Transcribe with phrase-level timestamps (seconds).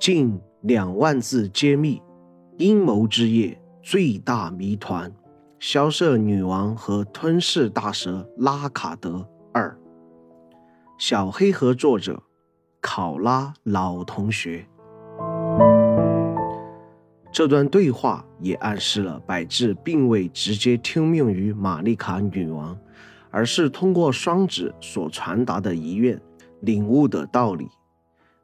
[0.00, 2.00] 近两万字揭秘
[2.56, 5.12] 阴谋之夜最大谜团：
[5.58, 9.78] 萧瑟女王和吞噬大蛇拉卡德二。
[10.98, 12.22] 小黑盒作者
[12.80, 14.66] 考拉老同学。
[17.30, 22.74] 这段对话也暗示了百智并未直接听命于玛丽卡女王，
[23.30, 26.18] 而是通过双指所传达的遗愿
[26.62, 27.68] 领悟的道理。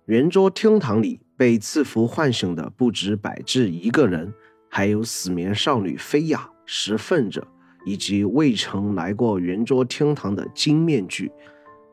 [0.05, 1.23] 圆桌厅堂里。
[1.37, 4.33] 被赐福唤醒的不止百智一个人，
[4.69, 7.47] 还有死眠少女菲亚、石粪者，
[7.85, 11.31] 以及未曾来过圆桌厅堂的金面具。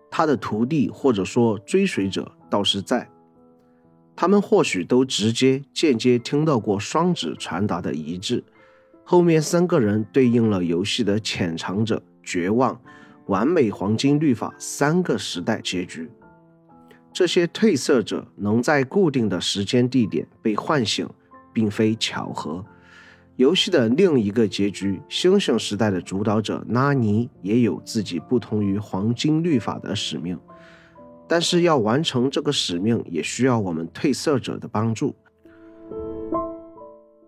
[0.09, 3.09] 他的徒弟或者说追随者倒是在，
[4.15, 8.43] 他们或许都直接、间接听到过双指传达的遗志。
[9.03, 12.79] 后面三个人对应了游戏的潜藏者、绝望、
[13.25, 16.09] 完美黄金律法三个时代结局。
[17.13, 21.07] 这些褪色者能在固定的时间地点被唤醒，
[21.53, 22.65] 并非巧合。
[23.35, 30.39] 游戏的另一个结局，星星时代的主导者拉尼也有自己不同于黄金律法的使命，
[31.27, 35.15] 但是要完成这个使命，也需要我们褪色者的帮助。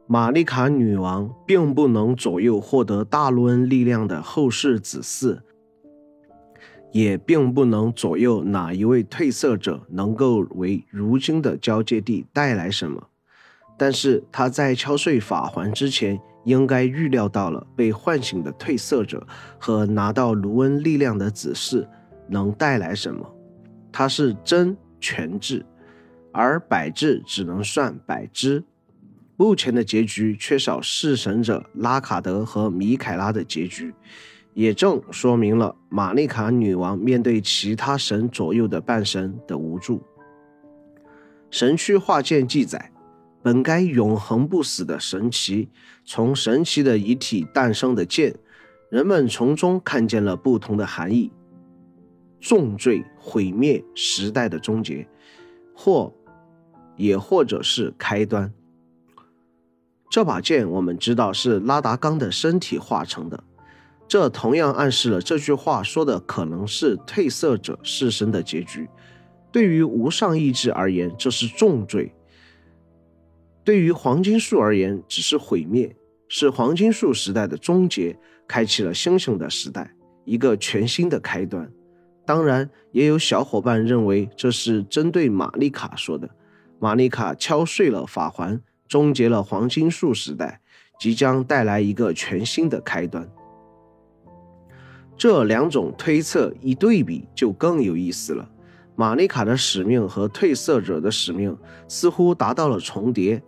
[0.07, 5.39] 玛丽卡女王并不能左右获得大陆恩力量的后世子嗣。
[6.95, 13.09] 也并不能左右哪一位褪色者能够为如今的交界地带来什么，
[13.77, 19.27] 但是他在敲碎法环之前，应该预料到了被唤醒的褪色者
[19.59, 21.85] 和拿到卢恩力量的子嗣
[22.29, 23.29] 能带来什么。
[23.91, 25.65] 他是真全智，
[26.31, 28.63] 而百智只能算百知。
[29.35, 33.93] 目前的结局缺少弑神者拉卡德和米凯拉的结局。
[34.55, 40.01] 也正说明了玛丽卡女王面对其他神左右的半神的无助。
[41.51, 42.89] 神区画卷记载，
[43.43, 45.67] 本该永恒不死的神奇，
[46.05, 48.33] 从神奇的遗体诞生的剑，
[48.89, 51.29] 人们从中看见了不同的含义：
[52.39, 55.05] 重罪、毁灭、时代的终结，
[55.75, 56.13] 或
[56.95, 58.53] 也或者是开端。
[60.09, 63.43] 这把剑我们知道是拉达冈的身体化成的。
[64.07, 68.87] 这同样暗示了这句话说的可能是褪色者弑身的结局。
[69.51, 72.11] 对于无上意志而言，这是重罪；
[73.63, 75.95] 对于黄金树而言，只是毁灭，
[76.27, 78.17] 是黄金树时代的终结，
[78.47, 79.89] 开启了星星的时代，
[80.25, 81.71] 一个全新的开端。
[82.25, 86.29] 当然，也有小伙伴认为这是针对玛丽卡说的。
[86.79, 90.59] 玛丽卡敲碎了法环，终结了黄金树时代，
[90.99, 93.27] 即将带来一个全新的开端。
[95.17, 98.49] 这两种推测一对比，就更有意思了。
[98.95, 103.41] 玛丽卡的使命和褪色者的使命似乎达到了重叠。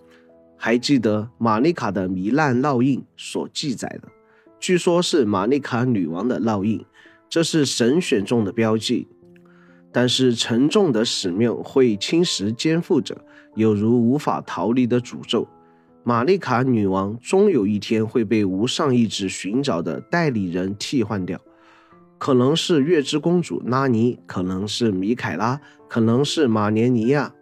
[0.58, 4.08] 还记得玛丽卡的糜烂烙印所记载的，
[4.60, 6.84] 据说是玛丽卡女王的烙印，
[7.30, 9.08] 这是神选中的标记。
[9.92, 13.24] 但是沉重的使命会侵蚀肩负者，
[13.56, 15.48] 有如无法逃离的诅咒。
[16.04, 21.40] 玛丽卡女王终有一天会被无上意志寻找的代理人替换掉。
[22.18, 27.34] 可能是月之公主拉尼，可能是米凯拉，可能是马连尼亚。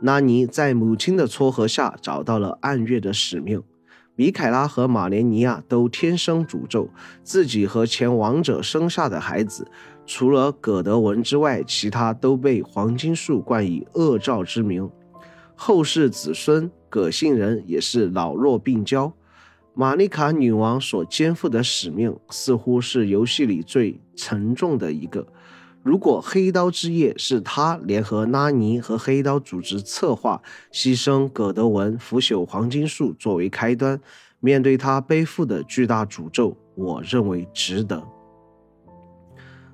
[0.00, 3.62] 拉尼在母亲的撮合下找到了暗月的使命。
[4.14, 6.90] 米凯拉和马连尼亚都天生诅咒
[7.22, 9.66] 自己和前王者生下的孩子，
[10.06, 14.88] 除了葛德文之外，其他都被黄金树冠以恶兆之名。
[15.54, 19.12] 后世子孙葛姓人也是老弱病娇。
[19.80, 25.26] 玛丽卡女王所肩负的使命似乎是游戏里最沉重的一个。
[25.82, 33.98] 如果黑刀之夜是他联合拉尼和黑刀组织策划，牺牲葛德文腐朽黄金树作为开端，
[34.38, 38.06] 面对他背负的巨大诅咒，我认为值得。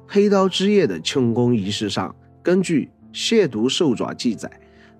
[0.06, 4.48] 黑刀之夜的庆功仪式上，根据亵渎兽爪记载。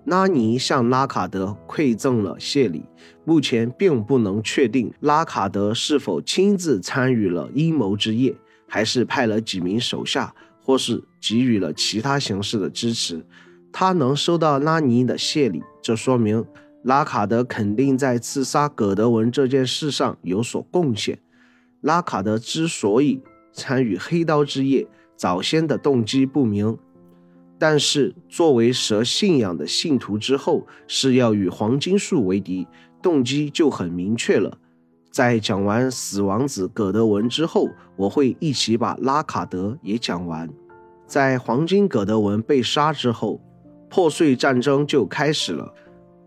[0.07, 2.85] 拉尼向拉卡德馈赠了谢礼，
[3.25, 8.33] 目前并不能确定拉卡德是否亲自参与了阴谋之夜，
[8.69, 10.33] 还是派了几名手下，
[10.63, 13.25] 或是给予了其他形式的支持。
[13.73, 16.45] 他能收到拉尼的谢礼，这说明
[16.85, 21.19] 拉卡德肯定在刺杀葛德文这件事上有所贡献。
[21.81, 23.21] 拉卡德之所以
[23.51, 24.87] 参与黑刀之夜，
[25.17, 26.77] 早先的动机不明。
[27.59, 32.67] 但是，作为蛇信仰的信徒之后，是要与黄金树为敌，
[33.01, 34.57] 动机就很明确了。
[35.09, 40.47] 在讲完死王子葛德文之后，我会一起把拉卡德也讲完。
[41.07, 43.41] 在黄金葛德文被杀之后，
[43.89, 45.73] 破碎战争就开始了。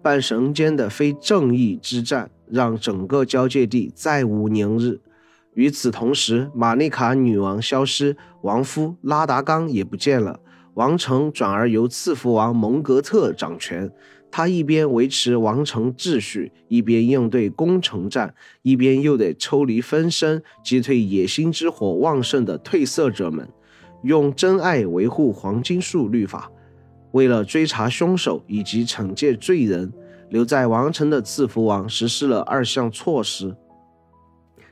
[0.03, 4.99] 半神间的非正义之战让整个交界地再无宁日。
[5.55, 10.41] 与此同时，玛丽卡女王消失，王夫拉达冈也不见了，
[10.75, 13.91] 王城转而由赐福王蒙格特掌权。
[14.31, 18.33] 他一边维持王城秩序，一边应对攻城战，
[18.63, 23.49] 一边又得抽离分身，击退野心之火旺盛的褪色者们，
[24.05, 26.51] 用真爱维护黄金树律法。
[27.11, 29.93] 为了追查凶手以及惩戒罪人，
[30.29, 33.57] 留在王城的赐福王实施了二项措施：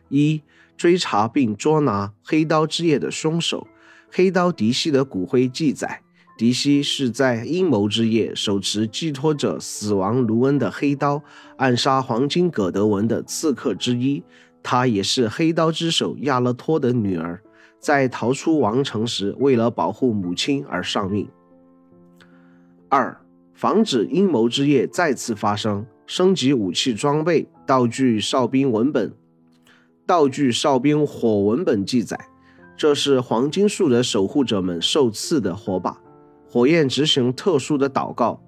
[0.08, 0.42] 一。
[0.76, 3.66] 追查并捉拿黑刀之夜的凶手。
[4.10, 6.00] 黑刀迪西的骨灰记载，
[6.36, 11.22] 迪西是在阴谋之夜手持寄托着死亡卢恩的黑刀，
[11.56, 14.22] 暗杀黄金葛德文的刺客之一。
[14.62, 17.40] 他也是黑刀之手亚勒托的女儿，
[17.78, 21.28] 在逃出王城时，为了保护母亲而丧命。
[22.88, 23.20] 二，
[23.54, 29.12] 防止阴谋之夜再次发生，升级武器装备、道具、哨兵文本。
[30.06, 32.18] 道具哨兵火文本记载，
[32.78, 36.00] 这是黄金树的守护者们受赐的火把。
[36.48, 38.40] 火焰执行特殊的祷告，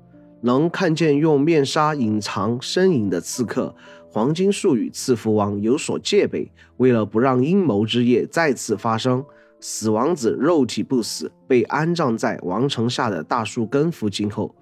[0.42, 3.74] 能看见用面纱隐藏身影的刺客。
[4.08, 9.24] 黄金树与赐福王有所戒备，为了不让阴谋之夜再次发生，
[9.58, 14.54] 死王子肉体不死，被安葬在王城下的大树根附近后，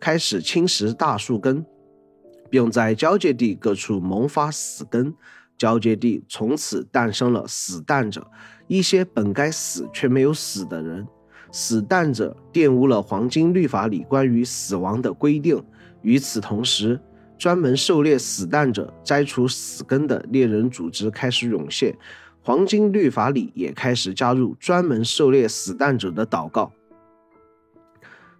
[0.00, 1.64] 开始侵蚀大树根，
[2.48, 5.14] 并在交界地各处萌发死根。
[5.58, 8.26] 交界地从此诞生了死蛋者，
[8.70, 11.04] 一些本该死却没有死的人。
[11.50, 15.60] 死蛋者玷污了黄金律法里关于死亡的规定。
[16.02, 17.00] 与此同时，
[17.36, 21.98] 专门狩猎死蛋者、摘除死根的猎人组织开始涌现。
[22.42, 26.70] 黄金律法里也开始加入专门狩猎死蛋者的祷告。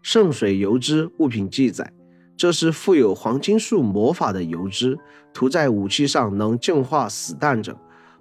[0.00, 1.92] 圣水油脂物品记载。
[2.36, 4.96] 这是富有黄金树魔法的油脂，
[5.34, 7.76] 涂在武器上能净化死蛋者。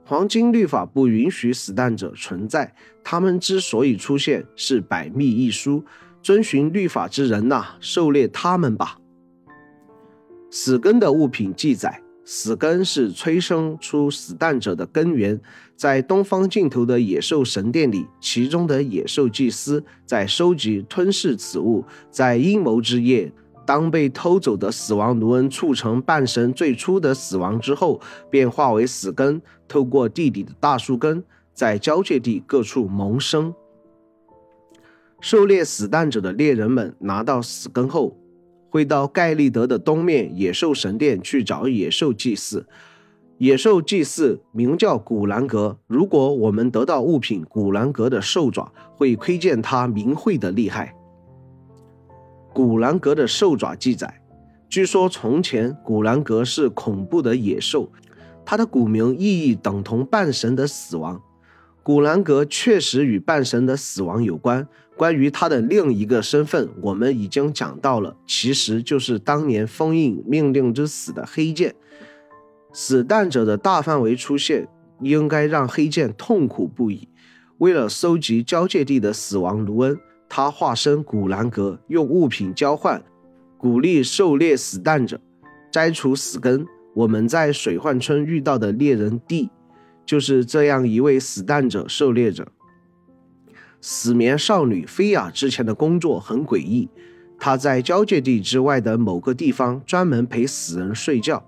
[0.09, 2.73] 黄金律法不允许死蛋者存在，
[3.03, 5.85] 他们之所以出现是百密一疏。
[6.23, 8.97] 遵循律法之人呐，狩猎他们吧。
[10.49, 15.39] 死根的物品记载，死根是催生出死蛋者的根源。
[15.75, 23.31] 在东方尽头的野兽神殿里，其中的野兽祭司在收集吞噬此物，在阴谋之夜。
[23.69, 31.23] 当被偷走的死亡卢恩促成半神最初的死亡之后，便化为死根，透过地底的大树根，
[31.53, 33.53] 在交界地各处萌生。
[35.21, 38.17] 狩猎死蛋者的猎人们拿到死根后，
[38.71, 42.65] 会到盖利德的东面野兽神殿去找野兽祭祀。
[43.37, 45.77] 野兽祭祀名叫古兰格。
[45.85, 50.95] 如果我们得到物品古兰格的兽爪，会窥见他名讳的厉害。
[52.59, 54.21] 古兰格的兽爪记载，
[54.67, 57.89] 据说从前古兰格是恐怖的野兽，
[58.45, 61.21] 它的古名意义等同半神的死亡。
[61.83, 64.67] 古兰格确实与半神的死亡有关。
[64.97, 71.73] 关于他的另一个身份，我们已经讲到了，其实就是当年封印命令之死的黑剑。
[72.73, 74.67] 死弹者的大范围出现，
[74.99, 77.07] 应该让黑剑痛苦不已。
[77.59, 79.97] 为了搜集交界地的死亡卢恩。
[80.29, 83.03] 他化身古兰格，用物品交换，
[83.57, 85.19] 鼓励狩猎死蛋者，
[85.71, 86.65] 摘除死根。
[86.93, 89.49] 我们在水患村遇到的猎人 D，
[90.05, 92.47] 就是这样一位死蛋者狩猎者。
[93.81, 96.89] 死眠少女菲亚之前的工作很诡异，
[97.39, 101.43] 她在交界地之外的某个地方专门陪死人睡觉，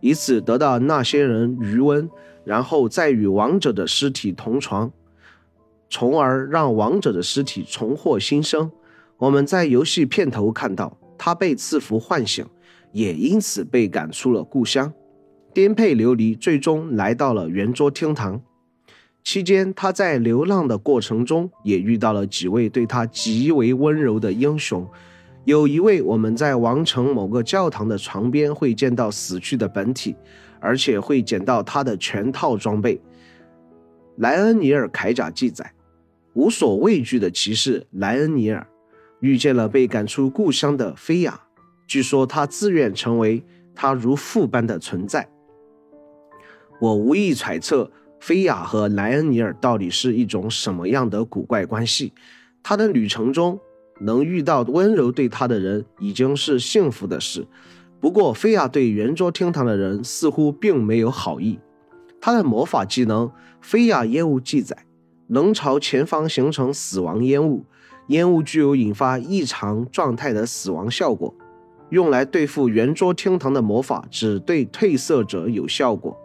[0.00, 2.08] 以此得到那些人余温，
[2.44, 4.90] 然后再与亡者的尸体同床。
[5.94, 8.68] 从而让亡者的尸体重获新生。
[9.16, 12.44] 我们在游戏片头看到他被赐福唤醒，
[12.90, 14.92] 也因此被赶出了故乡，
[15.52, 18.42] 颠沛流离，最终来到了圆桌厅堂。
[19.22, 24.84] 期间，他在流浪的过程中也遇到了几位对他极为温柔的英雄。
[25.44, 30.16] 有一位，我们在王城某个教堂的床边会见到死去的本体，
[30.58, 33.00] 而且会捡到他的全套装备。
[34.16, 35.72] 莱恩尼尔铠甲记载。
[36.34, 38.66] 无所畏惧的骑士莱恩尼尔
[39.20, 41.40] 遇见了被赶出故乡的菲亚，
[41.86, 43.42] 据说他自愿成为
[43.74, 45.28] 他如父般的存在。
[46.80, 52.12] 我无意揣测菲亚和莱恩尼尔到底是一种什么样的古怪关系。
[52.62, 53.60] 他的旅程中
[54.00, 57.46] 能遇到温柔对他的人已经是幸福的事。
[58.00, 61.60] 不过菲亚对圆桌厅堂的人似乎并没有好意。
[62.20, 64.84] 他的魔法技能菲亚烟雾记载。
[65.28, 67.64] 能朝前方形成死亡烟雾，
[68.08, 71.34] 烟雾具有引发异常状态的死亡效果。
[71.90, 76.18] 用来对付圆桌天堂的魔法只对褪色者有效果。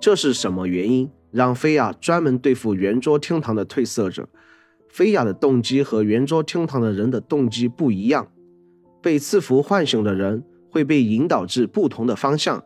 [0.00, 4.28] 这是什么原因让菲亚专门对付圆桌天堂的褪色者？
[4.88, 8.28] 菲亚的动机和圆桌天堂的人的动机不一样。
[9.02, 12.64] 被赐福唤醒的人会被引导至不同的方向，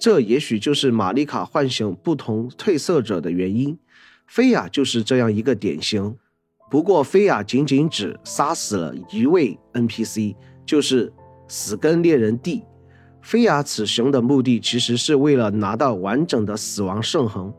[0.00, 3.78] 这也许就是玛丽卡唤醒不同褪色者的原因。
[4.26, 6.16] 菲亚就是这样一个典型。
[6.70, 11.12] 不过，菲亚仅仅只杀死了一位 NPC，就是
[11.46, 12.64] 死根猎人 D。
[13.22, 17.52] 菲亚此行的目的其实是为了拿到完整的死亡圣痕。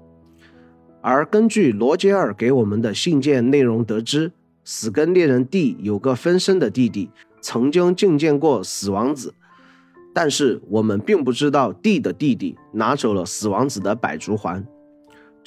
[1.01, 4.31] 而根据罗杰尔给我们的信件内容得知，
[4.65, 7.09] 死根猎人 D 有个分身的弟弟，
[7.41, 9.33] 曾经觐见过死王子，
[10.13, 14.65] 但是我们并不知道 D 的弟弟拿走了死王子的百足环，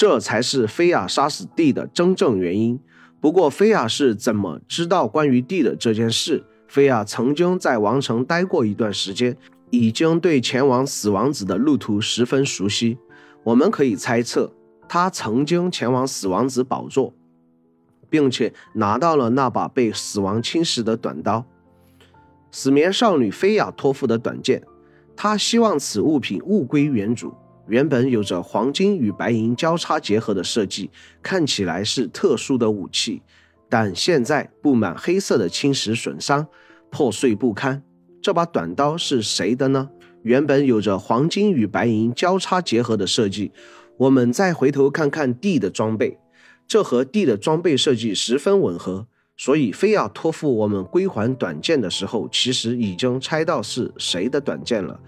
[0.00, 2.80] 这才是菲亚杀死蒂的真正原因。
[3.20, 6.42] 不过，菲亚是怎么知道关于蒂的这件事？
[6.66, 9.36] 菲亚曾经在王城待过一段时间，
[9.68, 12.96] 已经对前往死王子的路途十分熟悉。
[13.44, 14.50] 我们可以猜测，
[14.88, 17.12] 他曾经前往死王子宝座，
[18.08, 21.44] 并且拿到了那把被死亡侵蚀的短刀——
[22.50, 24.62] 死眠少女菲亚托付的短剑。
[25.14, 27.34] 他希望此物品物归原主。
[27.70, 30.90] 原本有着黄金与白银交叉结合的设计，
[31.22, 33.22] 看起来是特殊的武器，
[33.68, 36.48] 但现在布满黑色的侵蚀损伤，
[36.90, 37.80] 破碎不堪。
[38.20, 39.88] 这把短刀是谁的呢？
[40.22, 43.52] 原本有着黄金与白银交叉结合的设计，
[43.96, 46.18] 我们再回头看看 D 的装备，
[46.66, 55.00] 这和 D 的装备设计十分吻合，所以非要托付我们归还短剑的时候，其实已经猜到是谁的短剑了。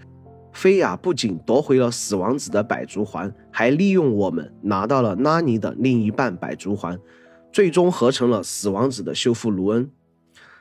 [0.53, 6.97] 菲亚不仅夺回了死王子的百足环，还利用我们拿到了拉尼的另一半百足环，
[7.51, 9.89] 最终合成了死王子的修复卢恩。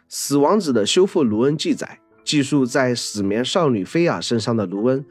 [0.08, 5.04] 死王子的修复卢恩记载，寄宿在死眠少女菲亚身上的卢恩，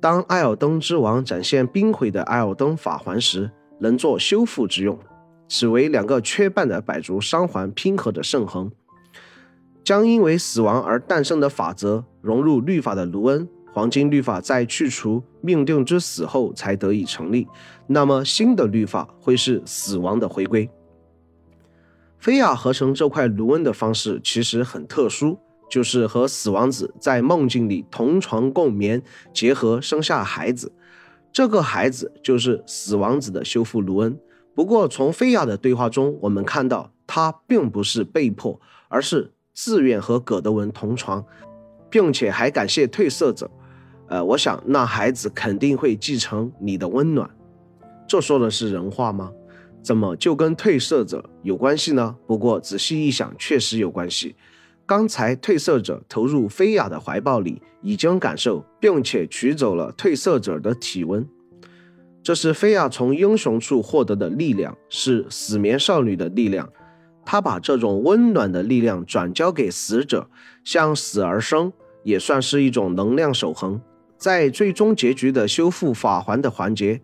[0.00, 4.98] 当艾尔登之王展现冰毁的艾尔登法环时，能做修复之用。
[5.48, 8.72] 此为两个缺半的百足伤环拼合的圣痕，
[9.84, 13.48] 将因为死亡而诞生的法则融入律法的卢恩。
[13.76, 17.46] 黄金律法在去除命定之死后才得以成立，
[17.86, 20.66] 那么新的律法会是死亡的回归。
[22.18, 29.02] 菲亚合成这块卢恩的方式其实很特殊，就是和死亡子在梦境里同床共眠，
[29.34, 30.72] 结合生下孩子，
[31.30, 34.18] 这个孩子就是死亡子的修复卢恩。
[34.54, 41.22] 不过从菲亚的对话中，我们看到他并不是被迫，而是自愿和葛德文同床，
[41.90, 43.50] 并且还感谢褪色者。
[44.08, 47.28] 呃，我想那孩子肯定会继承你的温暖，
[48.06, 49.30] 这说的是人话吗？
[49.82, 52.16] 怎么就跟褪色者有关系呢？
[52.26, 54.34] 不过仔细一想，确实有关系。
[54.84, 61.28] 刚才褪色者投入菲亚的怀抱里，已经感受并且取走了褪色者的体温，
[62.22, 66.68] 这是菲亚从英雄处获得的力量，是死眠少女的力量。
[67.24, 70.28] 她把这种温暖的力量转交给死者，
[70.62, 71.72] 向死而生，
[72.04, 73.80] 也算是一种能量守恒。
[74.18, 77.00] 在最终结局的修复法环的环节，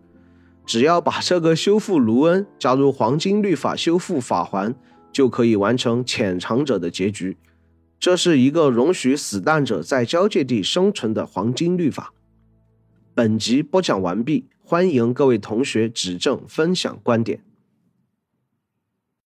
[0.65, 4.73] 只要把这个修复卢恩加入黄金律法修复法环，
[5.11, 7.37] 就可以完成潜藏者的结局。
[7.99, 12.13] 这是一个容许死难者在交界地生存的黄金律法。
[13.13, 17.43] 本集播讲完毕，欢迎各位同学指正分享观点。